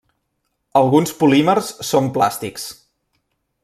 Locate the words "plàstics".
2.19-2.69